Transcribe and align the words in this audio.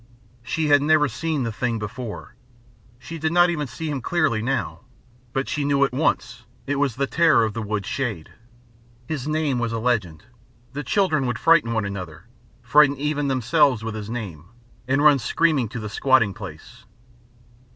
She 0.41 0.69
had 0.69 0.81
never 0.81 1.07
seen 1.07 1.43
the 1.43 1.51
thing 1.51 1.77
before, 1.77 2.33
she 2.97 3.19
did 3.19 3.31
not 3.31 3.51
even 3.51 3.67
see 3.67 3.87
him 3.87 4.01
clearly 4.01 4.41
now, 4.41 4.79
but 5.31 5.47
she 5.47 5.63
knew 5.63 5.83
at 5.83 5.93
once 5.93 6.43
it 6.65 6.77
was 6.77 6.95
the 6.95 7.05
Terror 7.05 7.43
of 7.43 7.53
the 7.53 7.61
Woodshade. 7.61 8.29
His 9.05 9.27
name 9.27 9.59
was 9.59 9.71
a 9.71 9.77
legend, 9.77 10.23
the 10.73 10.83
children 10.83 11.27
would 11.27 11.37
frighten 11.37 11.71
one 11.71 11.85
another, 11.85 12.25
frighten 12.63 12.97
even 12.97 13.27
themselves 13.27 13.83
with 13.83 13.93
his 13.93 14.09
name, 14.09 14.45
and 14.87 15.03
run 15.03 15.19
screaming 15.19 15.69
to 15.69 15.79
the 15.79 15.87
squatting 15.87 16.33
place. 16.33 16.83